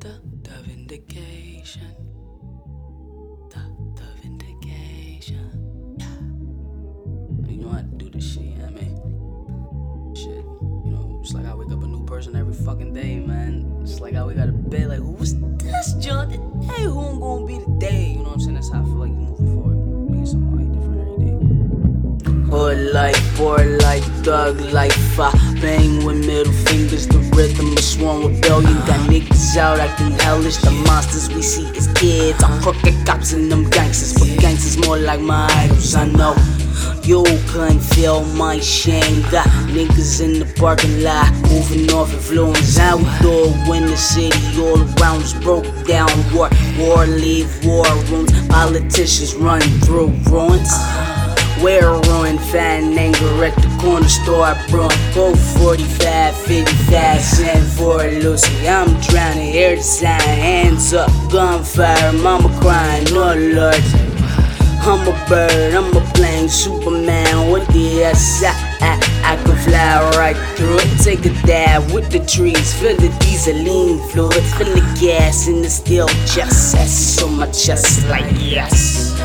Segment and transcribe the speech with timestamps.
[0.00, 0.20] the,
[0.66, 1.94] vindication.
[3.50, 5.98] The, vindication.
[7.48, 8.94] You know to do this shit, yeah, man.
[10.14, 10.44] Shit.
[10.84, 13.80] You know, it's like I wake up a new person every fucking day, man.
[13.82, 16.82] It's like I wake out of bed, like, who's this John today?
[16.84, 18.12] Who I'm gonna be today?
[18.12, 18.54] You know what I'm saying?
[18.54, 20.12] That's how I feel like you moving forward.
[20.12, 22.50] Being somebody different every day.
[22.50, 25.18] Hood life, poor life, thug life.
[25.18, 28.87] I bang with middle fingers, the rhythm of sworn rebellion.
[29.58, 30.58] Out acting hellish.
[30.58, 32.40] The monsters we see as kids.
[32.44, 35.96] I'm crooked cops and them gangsters, but gangsters more like my idols.
[35.96, 36.36] I know.
[37.02, 39.22] You couldn't feel my shame.
[39.32, 42.76] Got niggas in the parking lot, moving off influence.
[42.76, 46.08] How we do it when the city all around us broke down.
[46.32, 48.30] War, war, leave war rooms.
[48.46, 50.70] Politicians running through ruins.
[51.62, 51.98] We're
[52.50, 54.44] fan anger at the corner store.
[54.44, 58.68] I brought both 45, 55 cent for a Lucy.
[58.68, 63.82] I'm drowning, hear the sign, hands up, gunfire, mama crying, oh Lord.
[64.80, 68.42] I'm a bird, I'm a plane, Superman with the S.
[68.42, 71.02] I, I, I can fly right through it.
[71.02, 75.68] Take a dive with the trees, feel the dieseline fluid, feel the gas in the
[75.68, 76.74] steel chest.
[76.74, 79.17] That's on my chest, like yes.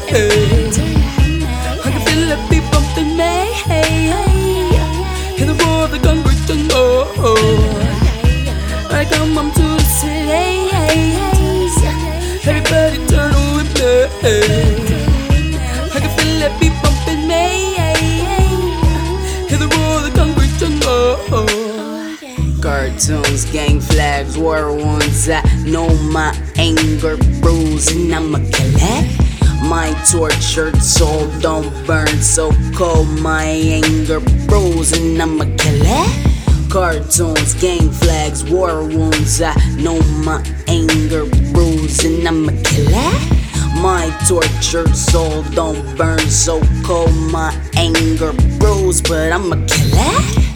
[0.00, 2.30] I can feel
[2.70, 3.34] bumping me.
[5.36, 5.98] Hear the roar the
[8.90, 9.86] I come to the
[12.46, 13.66] everybody turn on.
[15.92, 16.42] I can feel
[16.82, 17.44] bumping me.
[19.48, 20.08] Hear the roar the.
[22.62, 25.28] Cartoons, gang flags, war wounds.
[25.28, 28.12] I know my anger bruising.
[28.12, 29.27] I'ma kill it.
[29.68, 33.06] My tortured soul don't burn so cold.
[33.20, 35.20] My anger bruising.
[35.20, 36.70] I'ma kill it.
[36.70, 39.42] Cartoons, gang flags, war wounds.
[39.42, 42.26] I know my anger bruising.
[42.26, 43.82] I'ma kill it.
[43.82, 47.12] My tortured soul don't burn so cold.
[47.30, 50.47] My anger bruised, but I'ma kill it.